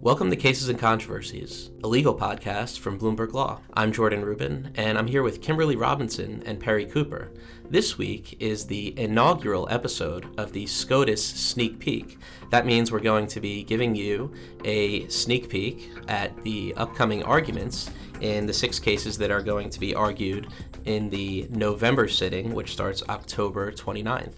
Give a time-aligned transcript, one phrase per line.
[0.00, 3.60] Welcome to Cases and Controversies, a legal podcast from Bloomberg Law.
[3.74, 7.32] I'm Jordan Rubin, and I'm here with Kimberly Robinson and Perry Cooper.
[7.68, 12.18] This week is the inaugural episode of the SCOTUS Sneak Peek.
[12.50, 14.32] That means we're going to be giving you
[14.64, 17.90] a sneak peek at the upcoming arguments
[18.20, 20.46] in the six cases that are going to be argued
[20.84, 24.34] in the November sitting, which starts October 29th.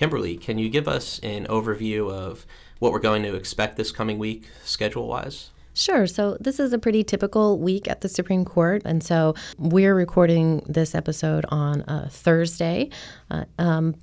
[0.00, 2.46] Kimberly, can you give us an overview of
[2.78, 5.50] what we're going to expect this coming week, schedule wise?
[5.74, 6.06] Sure.
[6.06, 8.80] So, this is a pretty typical week at the Supreme Court.
[8.86, 12.88] And so, we're recording this episode on Thursday.
[13.30, 13.94] Uh, um,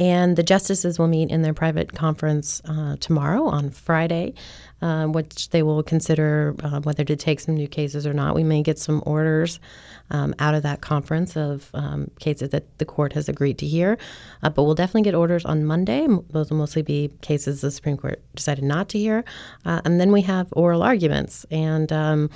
[0.00, 4.32] and the justices will meet in their private conference uh, tomorrow on Friday,
[4.80, 8.34] uh, which they will consider uh, whether to take some new cases or not.
[8.34, 9.60] We may get some orders
[10.08, 13.98] um, out of that conference of um, cases that the court has agreed to hear,
[14.42, 16.08] uh, but we'll definitely get orders on Monday.
[16.30, 19.22] Those will mostly be cases the Supreme Court decided not to hear.
[19.66, 21.44] Uh, and then we have oral arguments.
[21.50, 22.30] And um,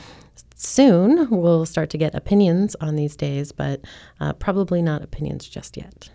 [0.54, 3.80] soon we'll start to get opinions on these days, but
[4.20, 6.10] uh, probably not opinions just yet.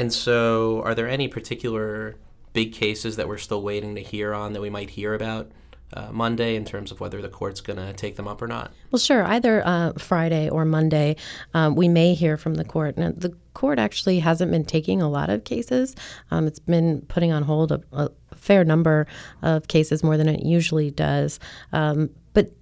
[0.00, 2.16] And so, are there any particular
[2.54, 5.52] big cases that we're still waiting to hear on that we might hear about
[5.92, 8.72] uh, Monday in terms of whether the court's going to take them up or not?
[8.90, 9.22] Well, sure.
[9.24, 11.16] Either uh, Friday or Monday,
[11.52, 12.96] um, we may hear from the court.
[12.96, 15.94] Now, the court actually hasn't been taking a lot of cases.
[16.30, 19.06] Um, it's been putting on hold a, a, fair number
[19.42, 21.38] of cases, more than it usually does.
[21.74, 22.52] Um, but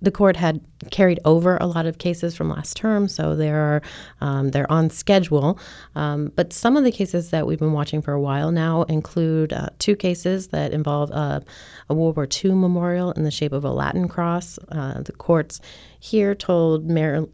[0.00, 3.82] the court had carried over a lot of cases from last term, so they're
[4.20, 5.58] um, they're on schedule.
[5.94, 9.52] Um, but some of the cases that we've been watching for a while now include
[9.52, 11.40] uh, two cases that involve uh,
[11.88, 14.58] a World War II memorial in the shape of a Latin cross.
[14.70, 15.60] Uh, the courts
[16.00, 17.32] here told Maryland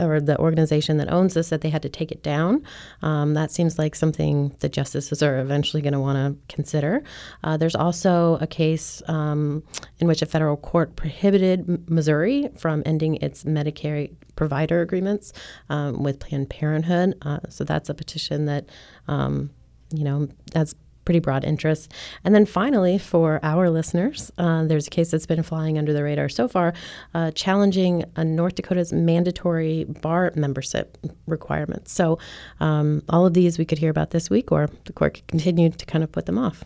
[0.00, 2.62] or the organization that owns this that they had to take it down.
[3.02, 7.02] Um, that seems like something the justices are eventually going to want to consider.
[7.42, 9.62] Uh, there's also a case um,
[9.98, 15.32] in which a federal court prohibited Missouri from ending its Medicare provider agreements
[15.68, 17.14] um, with Planned Parenthood.
[17.22, 18.66] Uh, so that's a petition that,
[19.08, 19.50] um,
[19.92, 20.74] you know, that's
[21.04, 21.90] pretty broad interest.
[22.22, 26.02] And then finally, for our listeners, uh, there's a case that's been flying under the
[26.02, 26.74] radar so far,
[27.14, 31.92] uh, challenging North Dakota's mandatory bar membership requirements.
[31.92, 32.18] So
[32.60, 35.70] um, all of these we could hear about this week, or the court could continue
[35.70, 36.62] to kind of put them off.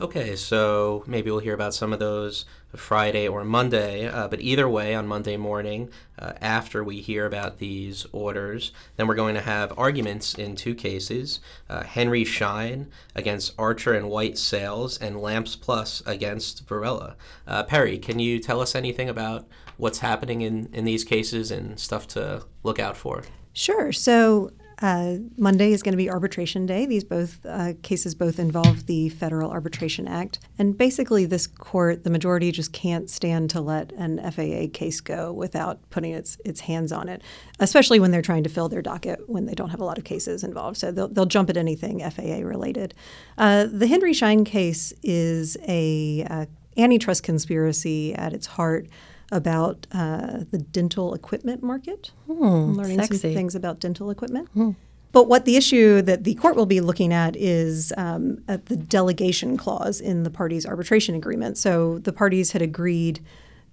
[0.00, 4.66] Okay, so maybe we'll hear about some of those Friday or Monday, uh, but either
[4.66, 9.42] way, on Monday morning, uh, after we hear about these orders, then we're going to
[9.42, 15.54] have arguments in two cases uh, Henry Schein against Archer and White Sales, and Lamps
[15.54, 17.14] Plus against Varela.
[17.46, 19.46] Uh, Perry, can you tell us anything about
[19.76, 23.22] what's happening in, in these cases and stuff to look out for?
[23.52, 23.92] Sure.
[23.92, 26.86] So uh, Monday is going to be arbitration day.
[26.86, 32.10] These both uh, cases both involve the Federal Arbitration Act, and basically, this court, the
[32.10, 36.92] majority, just can't stand to let an FAA case go without putting its its hands
[36.92, 37.22] on it.
[37.58, 40.04] Especially when they're trying to fill their docket when they don't have a lot of
[40.04, 42.94] cases involved, so they'll they'll jump at anything FAA related.
[43.36, 46.46] Uh, the Henry Schein case is a uh,
[46.76, 48.86] antitrust conspiracy at its heart
[49.30, 52.10] about uh, the dental equipment market.
[52.26, 53.18] Hmm, learning sexy.
[53.18, 54.48] some things about dental equipment.
[54.54, 54.70] Hmm.
[55.12, 58.76] But what the issue that the court will be looking at is um, at the
[58.76, 61.58] delegation clause in the parties' arbitration agreement.
[61.58, 63.20] So the parties had agreed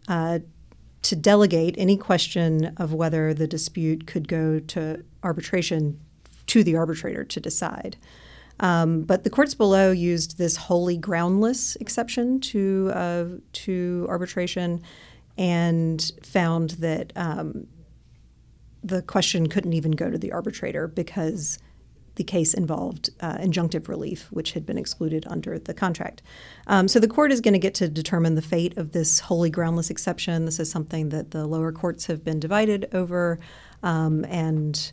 [0.07, 0.39] uh,
[1.03, 5.99] to delegate any question of whether the dispute could go to arbitration
[6.47, 7.97] to the arbitrator to decide.
[8.59, 14.81] Um, but the courts below used this wholly groundless exception to uh, to arbitration
[15.37, 17.67] and found that um,
[18.83, 21.59] the question couldn't even go to the arbitrator because
[22.15, 26.23] the case involved uh, injunctive relief, which had been excluded under the contract.
[26.65, 29.51] Um, so the court is going to get to determine the fate of this wholly
[29.51, 30.45] groundless exception.
[30.45, 33.39] This is something that the lower courts have been divided over,
[33.83, 34.91] um, and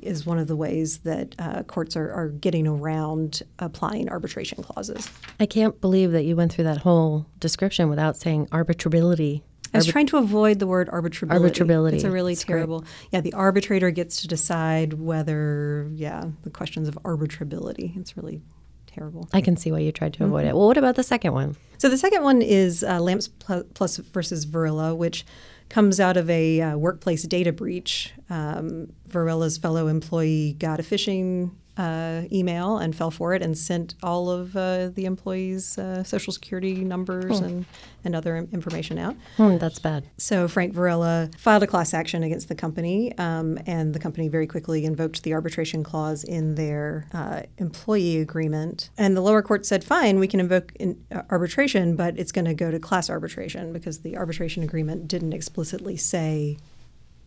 [0.00, 5.10] is one of the ways that uh, courts are, are getting around applying arbitration clauses.
[5.40, 9.42] I can't believe that you went through that whole description without saying arbitrability.
[9.74, 11.50] I was trying to avoid the word arbitrability.
[11.50, 11.92] Arbitrability.
[11.94, 12.80] It's a really That's terrible.
[12.80, 12.90] great.
[13.12, 17.96] Yeah, the arbitrator gets to decide whether, yeah, the questions of arbitrability.
[17.96, 18.42] It's really
[18.86, 19.28] terrible.
[19.32, 20.48] I can see why you tried to avoid Mm-hmm.
[20.50, 20.56] it.
[20.56, 21.56] Well, what about the second one?
[21.78, 25.26] So the second one is uh, Lamps Pl- Plus versus Varela, which
[25.68, 28.12] comes out of a uh, workplace data breach.
[28.30, 33.94] Um, Varela's fellow employee got a phishing uh, email and fell for it and sent
[34.02, 37.66] all of uh, the employees' uh, social security numbers and,
[38.04, 39.14] and other information out.
[39.36, 40.08] Hmm, that's bad.
[40.16, 44.46] So Frank Varela filed a class action against the company, um, and the company very
[44.46, 48.90] quickly invoked the arbitration clause in their uh, employee agreement.
[48.96, 52.46] And the lower court said, "Fine, we can invoke in, uh, arbitration, but it's going
[52.46, 56.56] to go to class arbitration because the arbitration agreement didn't explicitly say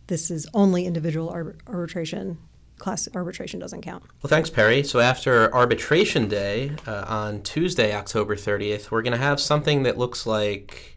[0.08, 1.30] this is only individual
[1.68, 2.38] arbitration."
[2.80, 4.02] Class arbitration doesn't count.
[4.22, 4.82] Well, thanks, Perry.
[4.82, 9.96] So, after Arbitration Day uh, on Tuesday, October 30th, we're going to have something that
[9.96, 10.96] looks like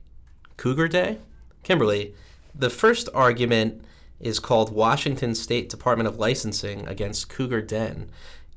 [0.57, 1.18] Cougar Day.
[1.62, 2.15] Kimberly,
[2.56, 3.83] the first argument
[4.19, 8.09] is called Washington State Department of Licensing against Cougar Den.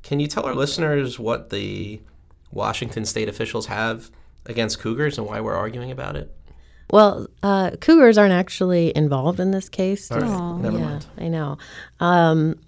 [0.03, 2.01] Can you tell our listeners what the
[2.53, 4.11] Washington state officials have
[4.47, 6.33] against cougars and why we're arguing about it?
[6.91, 10.11] Well, uh, cougars aren't actually involved in this case.
[10.13, 10.63] All right.
[10.63, 11.07] Never yeah, mind.
[11.19, 11.59] I know.
[11.99, 12.61] Um,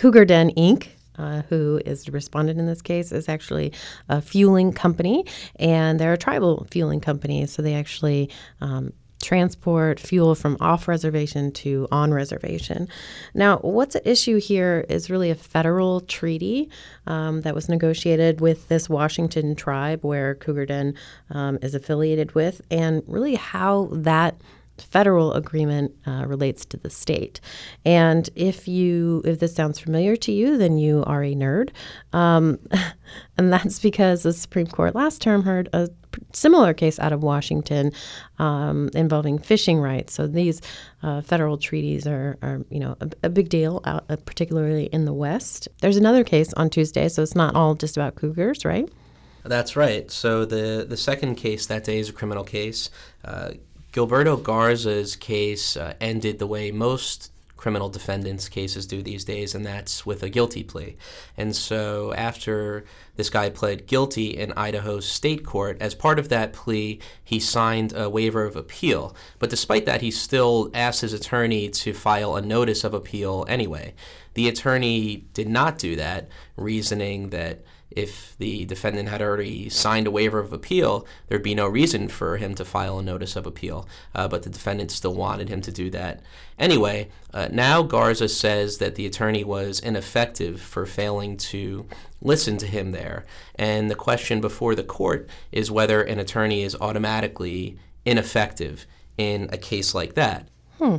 [0.00, 0.88] Cougar Den Inc.
[1.18, 3.74] Uh, who is the respondent in this case is actually
[4.08, 5.26] a fueling company,
[5.56, 7.44] and they're a tribal fueling company.
[7.44, 8.30] So they actually
[8.62, 12.88] um, transport fuel from off reservation to on reservation.
[13.34, 16.70] Now, what's at issue here is really a federal treaty
[17.06, 20.94] um, that was negotiated with this Washington tribe where Cougar Den
[21.28, 24.40] um, is affiliated with, and really how that
[24.82, 27.40] federal agreement uh, relates to the state.
[27.84, 31.70] And if you if this sounds familiar to you, then you are a nerd,
[32.12, 32.58] um,
[33.38, 35.88] and that's because the Supreme Court last term heard a
[36.32, 37.92] similar case out of Washington
[38.38, 40.12] um, involving fishing rights.
[40.14, 40.60] So these
[41.02, 45.04] uh, federal treaties are, are you know a, a big deal, out, uh, particularly in
[45.04, 45.68] the West.
[45.80, 48.88] There's another case on Tuesday, so it's not all just about cougars, right?
[49.44, 50.10] That's right.
[50.10, 52.90] So the the second case that day is a criminal case.
[53.24, 53.52] Uh,
[53.92, 59.66] Gilberto Garza's case uh, ended the way most criminal defendants' cases do these days, and
[59.66, 60.96] that's with a guilty plea.
[61.36, 62.84] And so, after
[63.16, 67.92] this guy pled guilty in Idaho's state court, as part of that plea, he signed
[67.94, 69.14] a waiver of appeal.
[69.38, 73.92] But despite that, he still asked his attorney to file a notice of appeal anyway.
[74.34, 80.10] The attorney did not do that, reasoning that if the defendant had already signed a
[80.10, 83.88] waiver of appeal, there'd be no reason for him to file a notice of appeal.
[84.14, 86.20] Uh, but the defendant still wanted him to do that.
[86.58, 91.86] Anyway, uh, now Garza says that the attorney was ineffective for failing to
[92.22, 93.24] listen to him there.
[93.54, 98.86] And the question before the court is whether an attorney is automatically ineffective
[99.18, 100.48] in a case like that.
[100.78, 100.96] Hmm.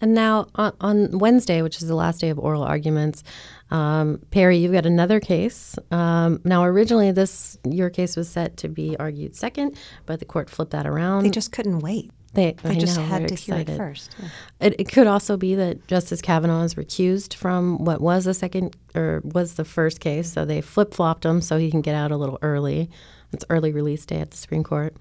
[0.00, 3.22] And now on, on, Wednesday, which is the last day of oral arguments,
[3.70, 5.76] um, Perry, you've got another case.
[5.90, 9.76] Um, now, originally, this your case was set to be argued second,
[10.06, 11.24] but the court flipped that around.
[11.24, 12.10] They just couldn't wait.
[12.34, 13.68] They, they I just know, had to excited.
[13.68, 14.10] hear it first.
[14.20, 14.28] Yeah.
[14.60, 18.76] It, it, could also be that Justice Kavanaugh is recused from what was the second
[18.94, 22.10] or was the first case, so they flip flopped him so he can get out
[22.10, 22.90] a little early.
[23.32, 24.96] It's early release day at the Supreme Court.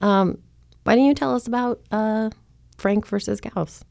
[0.00, 0.38] Um,
[0.84, 2.30] why don't you tell us about uh,
[2.78, 3.84] Frank versus Gaos?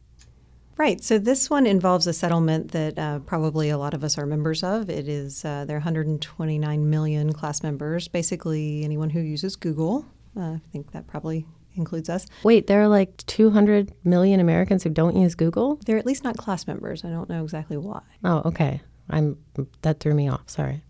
[0.79, 1.03] Right.
[1.03, 4.63] So this one involves a settlement that uh, probably a lot of us are members
[4.63, 4.89] of.
[4.89, 8.07] It is uh, there are 129 million class members.
[8.07, 10.05] Basically, anyone who uses Google.
[10.37, 11.45] Uh, I think that probably
[11.75, 12.27] includes us.
[12.43, 15.81] Wait, there are like 200 million Americans who don't use Google.
[15.85, 17.03] They're at least not class members.
[17.03, 18.01] I don't know exactly why.
[18.23, 18.79] Oh, okay.
[19.09, 19.37] I'm
[19.81, 20.49] that threw me off.
[20.49, 20.81] Sorry.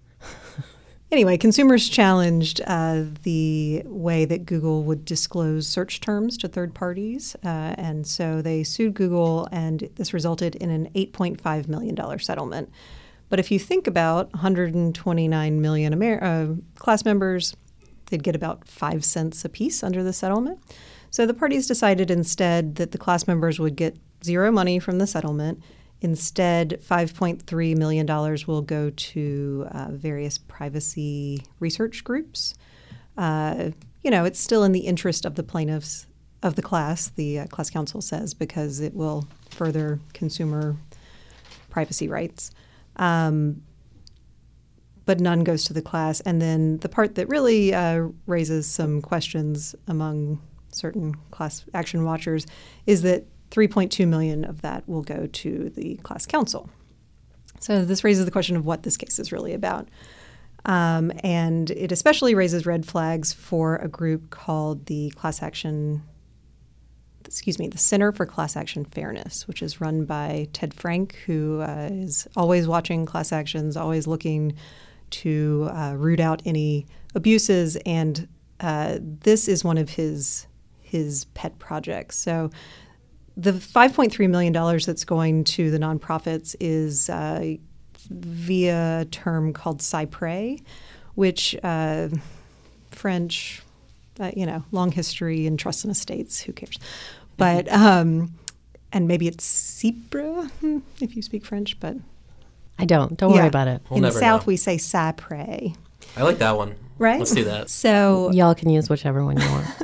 [1.11, 7.35] Anyway, consumers challenged uh, the way that Google would disclose search terms to third parties.
[7.43, 12.69] Uh, and so they sued Google, and this resulted in an $8.5 million settlement.
[13.27, 17.55] But if you think about 129 million Amer- uh, class members,
[18.11, 20.59] they'd get about five cents apiece under the settlement.
[21.09, 25.07] So the parties decided instead that the class members would get zero money from the
[25.07, 25.63] settlement
[26.01, 28.07] Instead, $5.3 million
[28.47, 32.53] will go to uh, various privacy research groups.
[33.17, 33.71] Uh,
[34.03, 36.07] you know, it's still in the interest of the plaintiffs
[36.41, 40.77] of the class, the uh, class counsel says, because it will further consumer
[41.69, 42.51] privacy rights.
[42.95, 43.63] Um,
[45.05, 46.21] but none goes to the class.
[46.21, 50.39] And then the part that really uh, raises some questions among
[50.71, 52.45] certain class action watchers
[52.85, 56.69] is that 3.2 million of that will go to the class counsel.
[57.59, 59.87] So this raises the question of what this case is really about.
[60.65, 66.03] Um, and it especially raises red flags for a group called the Class Action,
[67.25, 71.61] excuse me, the Center for Class Action Fairness, which is run by Ted Frank, who
[71.61, 74.53] uh, is always watching class actions, always looking
[75.11, 77.77] to uh, root out any abuses.
[77.85, 78.27] And
[78.59, 80.45] uh, this is one of his
[80.81, 82.17] his pet projects.
[82.17, 82.49] So
[83.37, 87.55] the $5.3 million that's going to the nonprofits is uh,
[88.09, 90.59] via a term called cy pres,
[91.15, 92.09] which uh,
[92.91, 93.61] French,
[94.19, 96.41] uh, you know, long history in trusts and estates.
[96.41, 96.77] Who cares?
[97.37, 98.33] But um,
[98.91, 101.95] and maybe it's cy pres hmm, if you speak French, but
[102.77, 103.17] I don't.
[103.17, 103.47] Don't worry Yeah.
[103.47, 103.81] about it.
[103.89, 104.47] We'll in the South know.
[104.47, 105.71] we say cy pres,
[106.17, 106.75] I like that one.
[106.97, 107.19] right?
[107.19, 107.69] Let's do that.
[107.69, 109.67] So Y'all can use whichever one you want.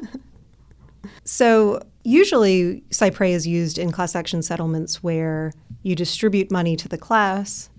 [1.23, 5.51] So usually cy pres is used in class action settlements where
[5.83, 7.69] you distribute money to the class,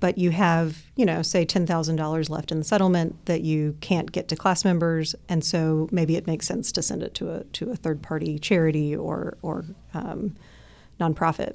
[0.00, 4.28] but you have, you know, say $10,000 left in the settlement that you can't get
[4.28, 7.70] to class members, and so maybe it makes sense to send it to a to
[7.70, 10.34] a third party charity or or um,
[11.00, 11.54] nonprofit.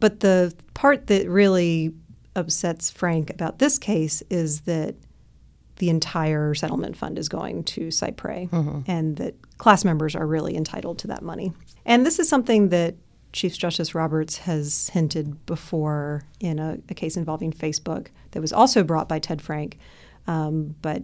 [0.00, 1.94] But the part that really
[2.36, 4.94] upsets Frank about this case is that
[5.78, 8.48] the entire settlement fund is going to cy pres
[8.86, 11.52] and that class members are really entitled to that money.
[11.84, 12.94] And this is something that
[13.32, 18.82] Chief Justice Roberts has hinted before in a, a case involving Facebook that was also
[18.82, 19.78] brought by Ted Frank.
[20.26, 21.02] Um, but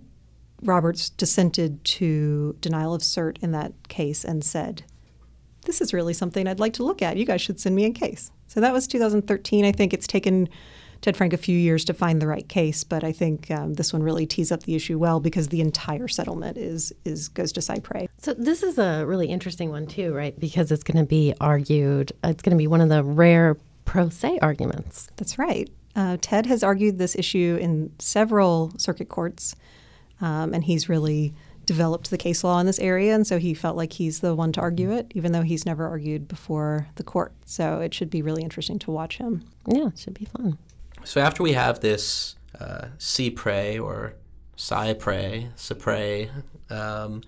[0.62, 4.84] Roberts dissented to denial of cert in that case and said,
[5.64, 7.16] this is really something I'd like to look at.
[7.16, 8.30] You guys should send me a case.
[8.46, 9.64] So that was 2013.
[9.64, 10.48] I think it's taken
[11.04, 13.92] Ted Frank a few years to find the right case, but I think um, this
[13.92, 17.60] one really tees up the issue well because the entire settlement is is goes to
[17.60, 18.08] cy pres.
[18.16, 20.34] So this is a really interesting one too, right?
[20.40, 22.12] Because it's going to be argued.
[22.24, 25.10] It's going to be one of the rare pro se arguments.
[25.16, 25.68] That's right.
[25.94, 29.54] Uh, Ted has argued this issue in several circuit courts,
[30.22, 31.34] um, and he's really
[31.66, 34.52] developed the case law in this area, and so he felt like he's the one
[34.52, 37.34] to argue it, even though he's never argued before the court.
[37.44, 39.44] So it should be really interesting to watch him.
[39.66, 40.56] Yeah, it should be fun.
[41.04, 44.14] So after we have this uh, CPRE or
[44.56, 46.30] CyPRE, CyPRE,
[46.70, 47.22] um,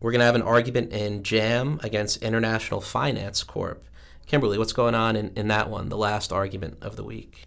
[0.00, 3.84] we're going to have an argument in JAM against International Finance Corp.
[4.26, 7.44] Kimberly, what's going on in, in that one, the last argument of the week?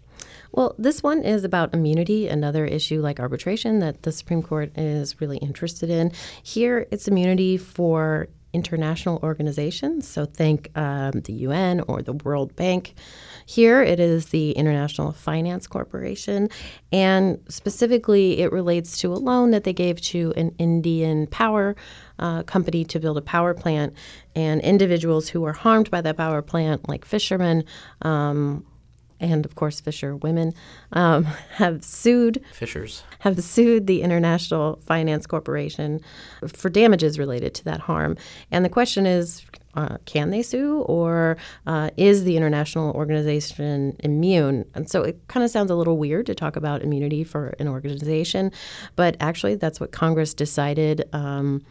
[0.52, 5.20] Well, this one is about immunity, another issue like arbitration that the Supreme Court is
[5.20, 6.12] really interested in.
[6.42, 10.08] Here, it's immunity for international organizations.
[10.08, 12.94] So think um, the UN or the World Bank.
[13.46, 16.48] Here, it is the International Finance Corporation.
[16.92, 21.76] And specifically, it relates to a loan that they gave to an Indian power
[22.18, 23.94] uh, company to build a power plant.
[24.34, 27.64] And individuals who were harmed by that power plant, like fishermen,
[28.02, 28.64] um,
[29.20, 30.52] and of course fisher women
[30.92, 33.02] um, have sued Fishers.
[33.20, 36.00] have sued the International Finance Corporation
[36.46, 38.16] for damages related to that harm.
[38.50, 44.64] And the question is uh, can they sue or uh, is the international organization immune?
[44.74, 47.68] And so it kind of sounds a little weird to talk about immunity for an
[47.68, 48.52] organization,
[48.96, 51.08] but actually that's what Congress decided.
[51.12, 51.62] Um,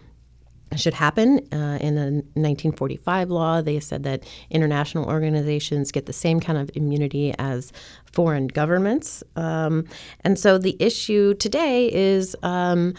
[0.76, 1.40] should happen.
[1.52, 6.72] Uh, in the 1945 law, they said that international organizations get the same kind of
[6.76, 7.72] immunity as
[8.12, 9.24] foreign governments.
[9.36, 9.86] Um,
[10.22, 12.94] and so the issue today is um,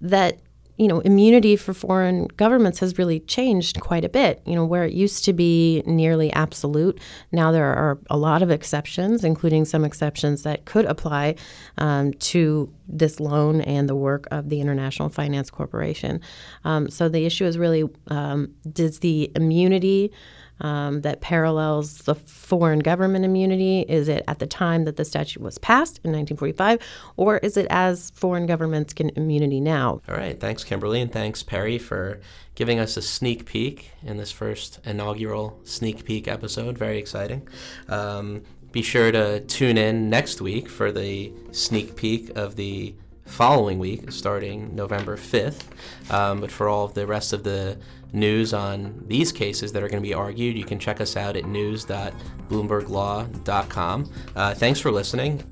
[0.00, 0.38] that
[0.76, 4.42] you know, immunity for foreign governments has really changed quite a bit.
[4.44, 6.98] You know, where it used to be nearly absolute,
[7.30, 11.36] now there are a lot of exceptions, including some exceptions that could apply
[11.78, 16.20] um, to this loan and the work of the International Finance Corporation.
[16.64, 20.12] Um, so the issue is really um, does the immunity
[20.60, 23.80] um, that parallels the foreign government immunity?
[23.88, 26.80] Is it at the time that the statute was passed in 1945,
[27.16, 30.00] or is it as foreign governments get immunity now?
[30.08, 30.38] All right.
[30.38, 32.20] Thanks, Kimberly, and thanks, Perry, for
[32.54, 36.78] giving us a sneak peek in this first inaugural sneak peek episode.
[36.78, 37.46] Very exciting.
[37.88, 38.42] Um,
[38.72, 42.94] be sure to tune in next week for the sneak peek of the
[43.24, 45.62] following week, starting November 5th.
[46.10, 47.78] Um, but for all of the rest of the
[48.14, 51.36] news on these cases that are going to be argued, you can check us out
[51.36, 54.12] at news.bloomberglaw.com.
[54.36, 55.42] Uh, thanks for listening.